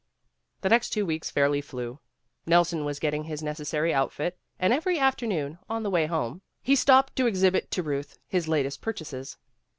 The 0.61 0.69
next 0.69 0.89
two 0.89 1.05
weeks 1.05 1.29
fairly 1.29 1.61
flew. 1.61 1.99
Nelson 2.47 2.85
was 2.85 2.97
getting 2.97 3.25
his 3.25 3.43
necessary 3.43 3.93
outfit, 3.93 4.35
and 4.57 4.73
every 4.73 4.97
after 4.97 5.27
noon, 5.27 5.59
on 5.69 5.83
the 5.83 5.91
way 5.91 6.07
home, 6.07 6.41
he 6.63 6.75
stopped 6.75 7.15
to 7.17 7.27
exhibit 7.27 7.69
to 7.69 7.83
Euth 7.83 8.17
his 8.27 8.47
latest 8.47 8.81
purchases. 8.81 9.37